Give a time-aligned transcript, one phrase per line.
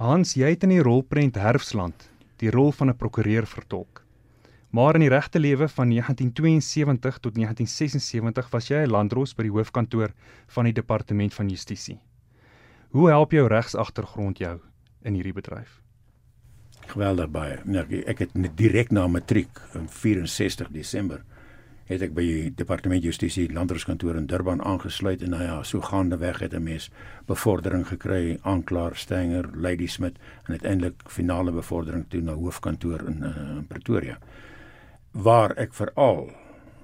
[0.00, 2.06] Hans, jy het in die rolprent Herfsland
[2.40, 4.00] die rol van 'n prokureur vertolk.
[4.72, 9.52] Maar in die regte lewe van 1972 tot 1976 was jy 'n landros by die
[9.52, 10.14] hoofkantoor
[10.46, 12.00] van die departement van justisie.
[12.90, 14.60] Hoe help jou regsagtergrond jou
[15.02, 15.82] in hierdie bedryf?
[16.86, 17.58] Geweldig baie.
[17.64, 21.24] Nee, ek het direk na matriek in 64 Desember
[21.90, 26.20] het ek by die departement justisie landroskantoor in Durban aangesluit en nou ja, so gaande
[26.22, 26.90] weg het 'n mens
[27.26, 33.56] bevordering gekry, aanklaer Stenger, Lady Smith en uiteindelik finale bevordering toe na hoofkantoor in, uh,
[33.56, 34.18] in Pretoria.
[35.12, 36.30] Waar ek veral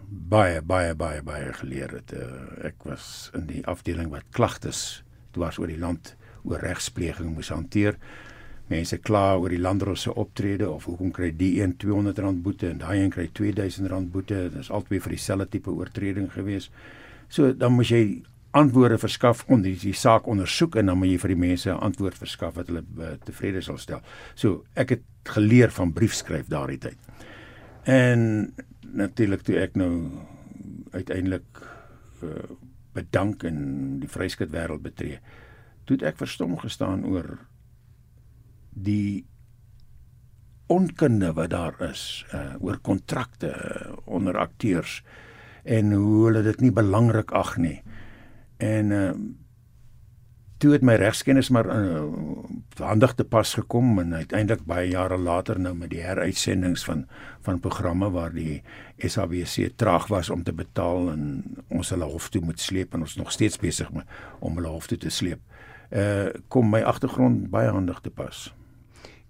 [0.08, 2.12] baie baie baie baie geleer het.
[2.12, 7.48] Uh, ek was in die afdeling wat klagtes dwars oor die land oor regspleging moes
[7.48, 7.96] hanteer
[8.70, 12.80] mense kla oor die landros se optrede of hoekom kry die een R200 boete en
[12.82, 14.48] daai een kry R2000 boete.
[14.50, 16.70] Dit is albei vir dieselfde tipe oortreding gewees.
[17.28, 18.02] So dan moet jy
[18.56, 21.82] antwoorde verskaf onder die, die saak ondersoek en dan moet jy vir die mense 'n
[21.88, 24.00] antwoord verskaf wat hulle uh, tevrede sal stel.
[24.34, 26.98] So ek het geleer van briefskryf daardie tyd.
[27.84, 30.10] En natuurlik toe ek nou
[30.90, 31.62] uiteindelik
[32.22, 32.56] uh,
[32.94, 35.20] bedank en die vryskut wêreld betree
[35.86, 37.36] toe ek verstom gestaan oor
[38.76, 39.24] die
[40.66, 45.02] onkunde wat daar is uh, oor kontrakte uh, onder akteurs
[45.64, 47.80] en hoe hulle dit nie belangrik ag nie.
[48.62, 49.10] En uh,
[50.62, 52.02] toe het my regskennis maar uh,
[52.80, 57.06] handig te pas gekom en uiteindelik baie jare later nou met die heruitsendings van
[57.46, 58.62] van programme waar die
[58.98, 63.16] SABC traag was om te betaal en ons hulle hof toe moet sleep en ons
[63.16, 63.90] nog steeds besig
[64.40, 65.40] om hulle hof toe te sleep.
[65.90, 68.48] Uh kom my agtergrond baie handig te pas.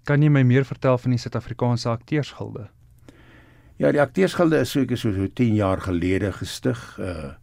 [0.07, 2.69] Kan jy my meer vertel van die Suid-Afrikaanse Akteursgilde?
[3.77, 6.79] Ja, die Akteursgilde is seker so, so 10 jaar gelede gestig.
[6.99, 7.35] Uh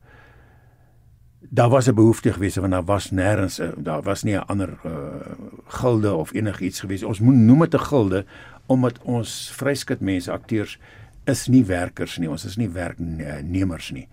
[1.55, 4.79] daar was 'n behoefte gewees want daar was nêrens uh, daar was nie 'n ander
[4.85, 7.03] uh gilde of enigiets gewees.
[7.03, 8.25] Ons moet noem dit 'n gilde
[8.67, 10.79] omdat ons vryskut mense akteurs
[11.25, 12.31] is nie werkers nie.
[12.31, 14.09] Ons is nie werknemers nie.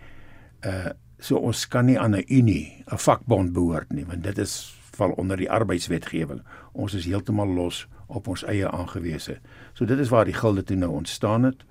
[0.66, 4.81] Uh so ons kan nie aan 'n unie, 'n vakbond behoort nie want dit is
[5.01, 6.41] val onder die arbeidswetgewing.
[6.72, 9.39] Ons is heeltemal los op ons eie aangewese.
[9.73, 11.67] So dit is waar die gilde toe nou ontstaan het.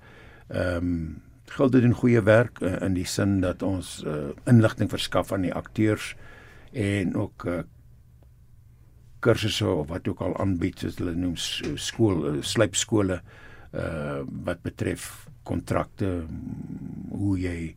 [0.51, 1.19] Ehm um,
[1.51, 5.51] gilde doen goeie werk uh, in die sin dat ons uh, inligting verskaf aan die
[5.51, 6.13] akteurs
[6.71, 7.57] en ook uh,
[9.19, 13.19] kursusse of wat ook al aanbied soos hulle noem skool uh, slypskole
[13.71, 15.05] uh wat betref
[15.47, 16.07] kontrakte
[17.11, 17.75] hoe jy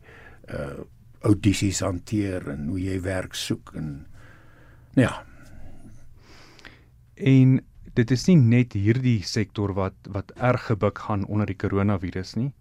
[0.51, 0.83] uh
[1.25, 3.93] audisies hanteer en hoe jy werk soek en
[4.99, 5.13] ja
[7.15, 7.59] en
[7.95, 12.51] dit is nie net hierdie sektor wat wat erg gebuk gaan onder die koronavirus nie.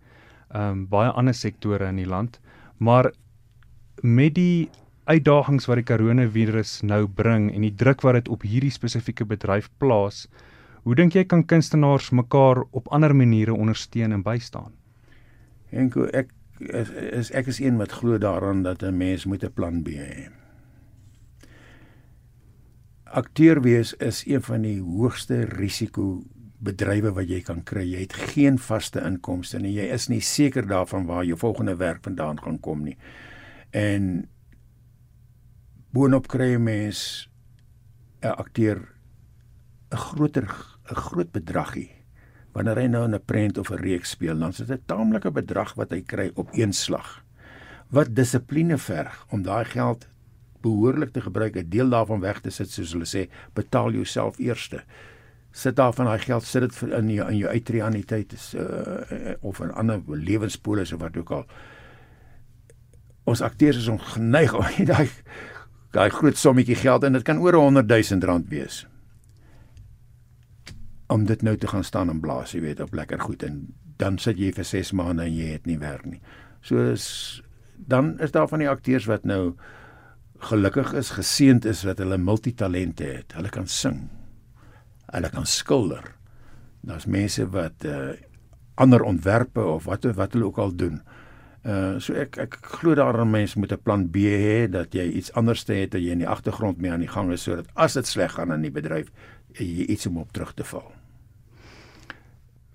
[0.54, 2.41] Ehm um, baie ander sektore in die land,
[2.78, 3.10] maar
[4.03, 4.70] met die
[5.04, 9.69] uitdagings wat die koronavirus nou bring en die druk wat dit op hierdie spesifieke bedryf
[9.78, 10.28] plaas,
[10.84, 14.72] hoe dink jy kan kunstenaars mekaar op ander maniere ondersteun en bystaan?
[15.72, 19.82] Enko ek is ek is een wat glo daaraan dat 'n mens moet 'n plan
[19.82, 20.44] B hê
[23.14, 26.25] akteur wees is een van die hoogste risiko
[26.64, 27.84] bedrywe wat jy kan kry.
[27.86, 32.02] Jy het geen vaste inkomste en jy is nie seker daarvan waar jou volgende werk
[32.04, 32.97] vandaan gaan kom nie.
[33.70, 34.26] En
[35.94, 37.28] boonop kry jy mens
[38.22, 38.78] 'n akteur
[39.92, 40.48] 'n groter
[40.91, 41.91] 'n groot bedragie
[42.54, 45.75] wanneer hy nou 'n prent of 'n reeks speel, dan is dit 'n taamlike bedrag
[45.75, 47.25] wat hy kry op een slag.
[47.91, 50.08] Wat dissipline verg om daai geld
[50.64, 54.82] behoorlik te gebruik, 'n deel daarvan weg te sit soos hulle sê, betaal jouself eerste.
[55.52, 59.70] Sit daarvan daai geld, sit dit in jou in jou uitreaniteit is uh, of 'n
[59.70, 61.47] ander lewenspolis of wat ook al.
[63.25, 65.08] Ons akteurs is ongeneig om daai
[65.92, 68.86] daai groot sommetjie geld en dit kan oor 100 000 rand wees
[71.06, 74.19] om dit nou te gaan staan en blaas, jy weet, op lekker goed en dan
[74.19, 76.20] sit jy vir 6 maande en jy het nie werk nie.
[76.64, 77.42] So is
[77.76, 79.54] dan is daar van die akteurs wat nou
[80.44, 83.34] gelukkig is, geseënd is dat hulle multitalente het.
[83.37, 84.09] Hulle kan sing.
[85.12, 86.14] Hulle kan skilder.
[86.85, 88.14] Daar's mense wat uh
[88.75, 90.96] ander ontwerpe of wat wat hulle ook al doen.
[91.62, 95.32] Uh so ek ek glo daaraan mense moet 'n plan B hê dat jy iets
[95.32, 97.94] anders te het dat jy in die agtergrond mee aan die gang is sodat as
[97.94, 99.12] dit sleg gaan in die bedryf
[99.52, 100.93] jy iets om op terug te val.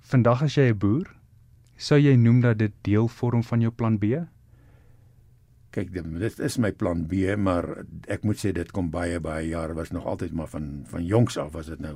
[0.02, 1.06] Vandag as jy 'n boer,
[1.78, 4.06] sou jy noem dat dit deel vorm van jou plan B?
[5.72, 9.74] Kyk dit is my plan B maar ek moet sê dit kom baie baie jare
[9.78, 11.96] was nog altyd maar van van jongs af was dit nou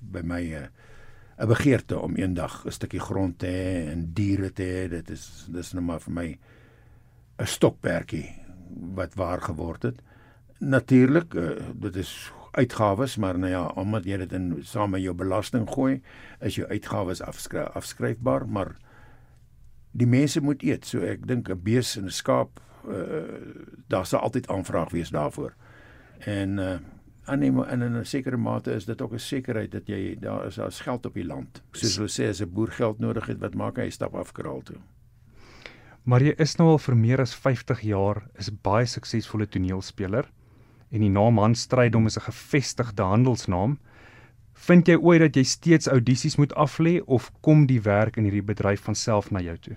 [0.00, 0.68] by my 'n
[1.38, 5.46] uh, begeerte om eendag 'n stukkie grond te hê en diere te hê dit is
[5.48, 6.38] dis nou maar vir my
[7.38, 8.28] 'n stokperdjie
[8.94, 10.02] wat waar geword het
[10.58, 15.14] natuurlik uh, dit is uitgawes, maar nou ja, omdat jy dit in saam met jou
[15.14, 16.00] belasting gooi,
[16.40, 18.74] is jou uitgawes afskry, afskryfbaar, maar
[19.90, 20.86] die mense moet eet.
[20.86, 23.22] So ek dink 'n bees en 'n skaap, uh,
[23.88, 25.54] daar sal altyd aanvraag wees daarvoor.
[26.18, 26.78] En uh
[27.30, 30.80] aanneem in 'n sekere mate is dit ook 'n sekerheid dat jy daar is daar's
[30.80, 31.62] geld op die land.
[31.72, 34.62] Soos hulle sê as 'n boer geld nodig het, wat maak hy stap af kraal
[34.62, 34.76] toe.
[36.02, 40.30] Maar jy is nou al vir meer as 50 jaar is baie suksesvolle toneelspeler
[40.90, 43.78] en die naam Hans Strydom is 'n gevestigde handelsnaam.
[44.54, 48.42] Vind jy ooit dat jy steeds audisies moet aflê of kom die werk in hierdie
[48.42, 49.76] bedryf van self na jou toe?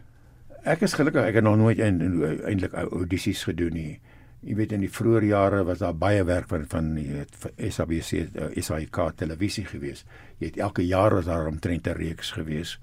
[0.64, 3.98] Ek is gelukkig ek het nog nooit eintlik audisies gedoen nie.
[4.48, 7.26] Jy weet in die vroeë jare was daar baie werk van van die
[7.68, 8.32] SABC
[8.64, 10.06] SAK televisie gewees.
[10.40, 12.80] Jy het elke jaar was daar omtrent 'n reeks gewees.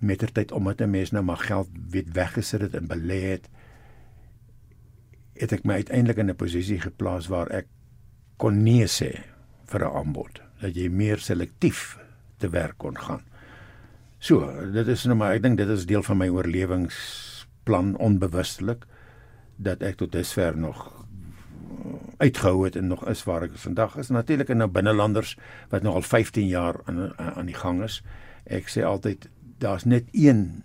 [0.00, 3.48] Mettertyd omdat 'n mens nou maar geld weet weggesit het en belê het,
[5.34, 7.66] het ek my uiteindelik in 'n posisie geplaas waar ek
[8.36, 9.22] kon nee sê
[9.66, 10.42] vir 'n aanbod.
[10.60, 11.98] Dat jy meer selektief
[12.38, 13.22] te werk kon gaan.
[14.20, 18.82] So, dit is nou maar ek dink dit is deel van my oorlewingsplan onbewustelik
[19.56, 20.82] dat ek tot dusver nog
[22.20, 24.10] uitgehou het en nog is waar ek vandag is.
[24.12, 25.38] Natuurlik en nou binnelanders
[25.72, 28.02] wat nou al 15 jaar aan aan die gang is.
[28.44, 29.24] Ek sê altyd
[29.64, 30.60] daar's net een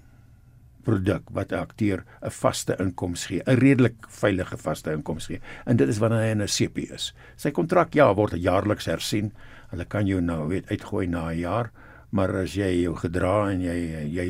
[0.84, 5.42] produk wat 'n akteur 'n vaste inkomste gee, 'n redelik veilige vaste inkomste gee.
[5.66, 7.16] En dit is wanneer hy in 'n CP is.
[7.36, 9.32] Sy kontrak ja word jaarliks hersien.
[9.70, 11.72] Hulle kan jou nou weet uitgooi na 'n jaar,
[12.16, 13.76] maar as jy jou gedra en jy
[14.16, 14.28] jy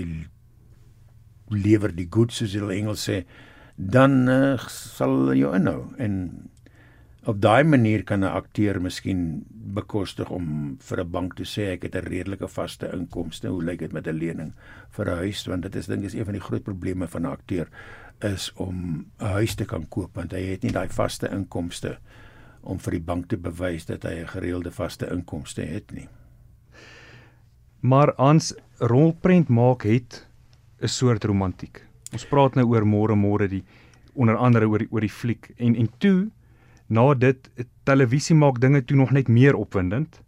[1.54, 3.22] lewer die goods soos hulle Engels sê,
[3.78, 6.16] dan uh, sal jou inhou en
[7.26, 11.84] op daai manier kan 'n akteur miskien bekostig om vir 'n bank te sê ek
[11.84, 13.48] het 'n redelike vaste inkomste.
[13.48, 14.54] Hoe lyk dit met 'n lening
[14.90, 17.32] vir 'n huis want dit is dink is een van die groot probleme van 'n
[17.38, 17.68] akteur
[18.22, 21.98] is om 'n huis te kan koop want hy het nie daai vaste inkomste
[22.62, 26.08] om vir die bank te bewys dat hy 'n gereelde vaste inkomste het nie.
[27.86, 28.54] Maar ons
[28.92, 30.26] rolprent maak het
[30.82, 31.84] 'n soort romantiek.
[32.14, 33.64] Ons praat nou oor môre môre die
[34.14, 36.32] onder andere oor die, oor die fliek en en toe
[36.88, 37.50] na dit
[37.84, 40.22] televisie maak dinge toe nog net meer opwindend.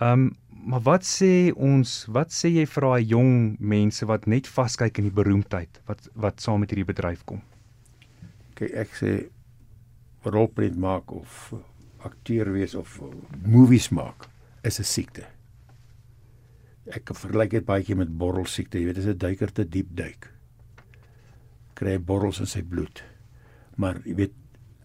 [0.00, 0.32] Um
[0.64, 5.06] maar wat sê ons, wat sê jy vir daai jong mense wat net vaskyk in
[5.08, 7.40] die beroemdheid wat wat saam met hierdie bedryf kom?
[8.54, 9.12] Kyk, ek sê
[10.24, 11.54] rolprent maak of
[12.04, 13.00] akteur wees of
[13.44, 14.28] movies maak
[14.62, 15.24] is 'n siekte.
[16.90, 20.30] Ek vergelyk dit baie met borrel siekte, jy weet, as 'n duiker te diep duik,
[21.74, 23.02] kry hy borrels in sy bloed.
[23.76, 24.34] Maar jy weet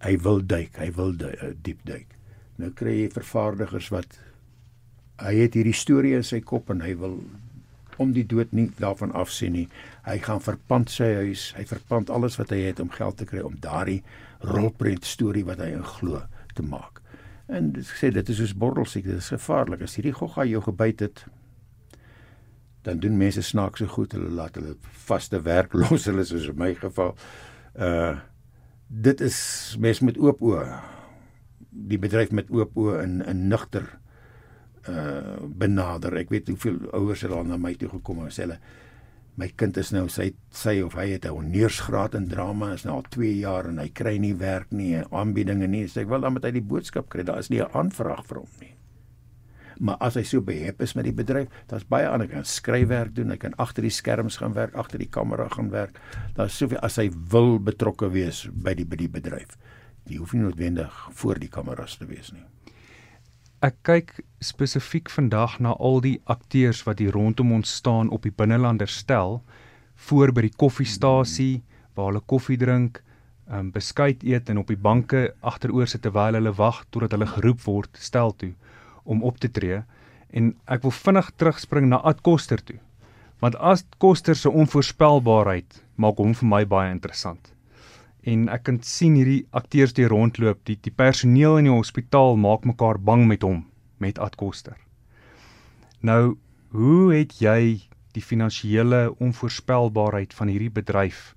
[0.05, 2.07] hy wil duik, hy wil du uh, diep duik.
[2.57, 4.19] Nou kry jy vervaardigers wat
[5.23, 7.19] hy het hierdie storie in sy kop en hy wil
[7.97, 9.67] om die dood nie daarvan afsien nie.
[10.05, 13.39] Hy gaan verpand sy huis, hy verpand alles wat hy het om geld te kry
[13.39, 14.01] om daardie
[14.43, 16.21] rolprent storie wat hy in glo
[16.55, 17.01] te maak.
[17.47, 19.85] En ek sê dit is soos borrelsiek, dit is gevaarlik.
[19.85, 21.25] As hierdie gogga jou gebyt het,
[22.85, 24.75] dan doen mense snaakse goed, hulle laat hulle
[25.07, 27.15] vaste werk los, hulle soos in my geval.
[27.73, 28.15] Uh
[28.87, 29.37] dit is
[29.81, 30.65] mes met oop oë.
[31.89, 33.87] Die bedryf met oop oë in in nugter
[34.89, 36.13] uh benader.
[36.21, 38.59] Ek weet hoeveel ouers het al na my toe gekom en sê hulle
[39.41, 43.01] my kind is nou sy sy of hy het 'n honeursgraad in drama is nou
[43.01, 45.87] al 2 jaar en hy kry nie werk nie aanbiedinge nie.
[45.89, 47.23] Sê ek wil dan met hy die boodskap kry.
[47.23, 48.75] Daar is nie 'n aanvraag vir hom nie
[49.79, 53.31] maar as hy so behep is met die bedryf, daar's baie ander kan skryfwerk doen,
[53.33, 55.99] hy kan agter die skerms gaan werk, agter die kamera gaan werk.
[56.37, 59.57] Daar's soveel as hy wil betrokke wees by die by die bedryf.
[60.09, 62.45] Jy hoef nie noodwendig voor die kameras te wees nie.
[63.65, 68.33] Ek kyk spesifiek vandag na al die akteurs wat hier rondom ons staan op die
[68.35, 69.39] binnelander stel
[70.07, 71.63] voor by die koffiestasie
[71.95, 72.99] waar hulle koffie drink,
[73.49, 77.63] um, beskuit eet en op die banke agteroor sit terwyl hulle wag totdat hulle geroep
[77.65, 78.53] word stel toe
[79.05, 79.81] om op te tree
[80.35, 82.79] en ek wil vinnig terugspring na Ad Koster toe.
[83.39, 87.53] Want Ad Koster se onvoorspelbaarheid maak hom vir my baie interessant.
[88.25, 92.65] En ek kan sien hierdie akteurs die rondloop, die die personeel in die hospitaal maak
[92.65, 93.63] mekaar bang met hom,
[94.01, 94.75] met Ad Koster.
[96.01, 96.37] Nou,
[96.73, 97.85] hoe het jy
[98.15, 101.35] die finansiële onvoorspelbaarheid van hierdie bedryf?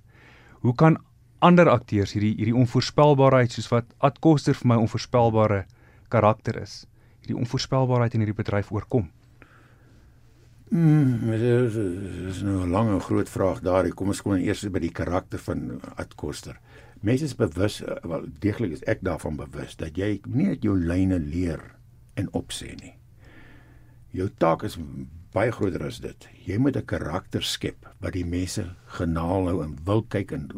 [0.65, 0.97] Hoe kan
[1.39, 5.65] ander akteurs hierdie hierdie onvoorspelbaarheid soos wat Ad Koster vir my onvoorspelbare
[6.09, 6.88] karakter is?
[7.27, 9.09] Die onvoorspelbaarheid in hierdie bedryf oorkom?
[10.69, 11.75] Mm, dit is,
[12.29, 13.89] is nou 'n lang en groot vraag daar.
[13.89, 16.59] Kom ons kom eers by die karakter van Ad Koster.
[17.01, 20.77] Mense is bewus, eh, wel deeglik is ek daarvan bewus dat jy nie net jou
[20.77, 21.75] lyne leer
[22.13, 22.93] en opsê nie.
[24.11, 24.77] Jou taak is
[25.31, 26.27] baie groter as dit.
[26.45, 30.49] Jy moet 'n karakter skep wat die mense genaal hou en wil kyk en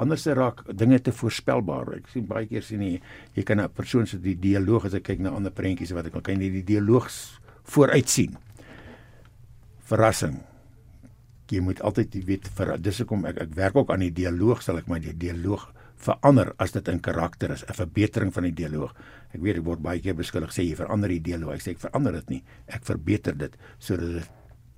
[0.00, 1.94] Anders raak dinge te voorspelbaar.
[2.00, 3.00] Ek sien baie keer sien jy
[3.36, 6.12] jy kan 'n persoon se die dialoog as ek kyk na ander prentjies wat ek
[6.12, 7.08] kan kyk die dialoog
[7.64, 8.36] vooruit sien.
[9.84, 10.40] Verrassing.
[11.50, 14.78] Jy moet altyd weet vir dis hoekom ek ek werk ook aan die dialoog sal
[14.78, 18.94] ek maar die dialoog verander as dit in karakter is, 'n verbetering van die dialoog.
[19.34, 21.54] Ek weet ek word baie keer beskuldig sê jy verander die dialoog.
[21.54, 22.42] Ek sê ek verander dit nie.
[22.68, 24.30] Ek verbeter dit sodat dit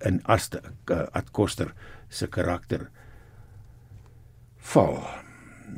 [0.07, 0.61] in aste
[0.91, 1.73] uh, Ad Koster
[2.09, 2.91] se karakter
[4.73, 4.99] val.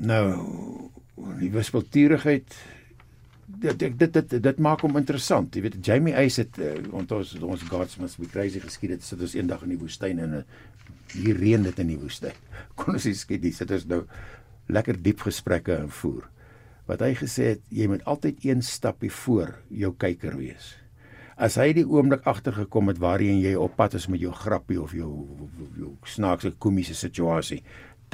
[0.05, 0.25] Nou
[1.41, 2.57] die wispelturigheid
[3.47, 5.55] dit dit dit dit, dit maak hom interessant.
[5.55, 9.37] Jy weet Jamie Eis het uh, ons ons Godsmith we crazy geskied het sit ons
[9.37, 10.45] eendag in die woestyn en uh,
[11.15, 12.37] hier reën dit in die woestyn.
[12.79, 14.05] Kon ons skiet dis dit is nou
[14.73, 16.25] lekker diep gesprekke en voer.
[16.89, 20.75] Wat hy gesê het, jy moet altyd een stappie voor jou kyker wees.
[21.35, 24.93] As hy die oomblik agtergekom het waarheen jy op pad is met jou grappie of
[24.95, 25.11] jou
[25.75, 27.63] jou snaakse komiese situasie,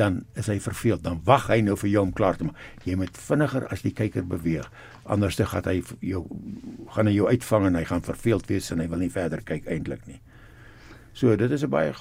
[0.01, 1.03] dan is hy verveeld.
[1.05, 2.61] Dan wag hy nou vir jou om klaar te maak.
[2.89, 4.71] Jy moet vinniger as die kyker beweeg.
[5.05, 6.25] Anders dan gaan hy jou
[6.95, 9.69] gaan hy jou uitvang en hy gaan verveeld wees en hy wil nie verder kyk
[9.69, 10.21] eintlik nie.
[11.13, 11.93] So dit is 'n baie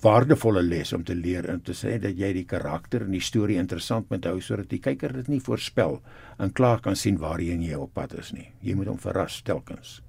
[0.00, 3.58] waardevolle les om te leer en te sê dat jy die karakter en die storie
[3.60, 6.00] interessant moet hou sodat die kyker dit nie voorspel
[6.38, 8.48] en klaar kan sien waarheen jy op pad is nie.
[8.62, 10.00] Jy moet hom verras telkens.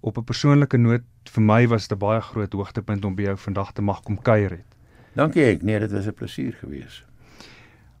[0.00, 3.36] Op 'n persoonlike noot vir my was dit 'n baie groot hoogtepunt om by jou
[3.36, 4.74] vandag te mag kom kuier het.
[5.14, 5.62] Dankie ek.
[5.62, 7.04] Nee, dit was 'n plesier gewees.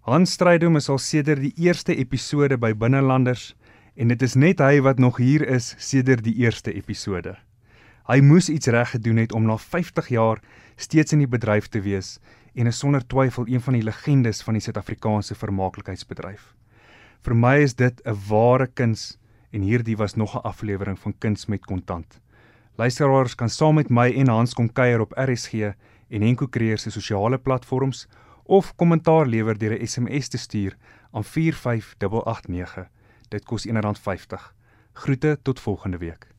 [0.00, 3.54] Hans Strydom is al sedert die eerste episode by Binnelanders
[3.94, 7.36] en dit is net hy wat nog hier is sedert die eerste episode.
[8.06, 10.40] Hy moes iets reg gedoen het om na 50 jaar
[10.76, 12.18] steeds in die bedryf te wees
[12.54, 16.54] en is sonder twyfel een van die legendes van die Suid-Afrikaanse vermaaklikheidsbedryf.
[17.22, 19.18] Vir my is dit 'n ware kuns
[19.52, 22.20] en hierdie was nog 'n aflewering van Kuns met Kontant.
[22.76, 25.74] Luisteraars kan saam met my en Hans kom kuier op RSG
[26.08, 28.08] en Henko Creer se sosiale platforms
[28.44, 30.76] of kommentaar lewer deur 'n SMS te stuur
[31.10, 32.88] aan 45889.
[33.28, 34.54] Dit kos R1.50.
[34.92, 36.33] Groete tot volgende week.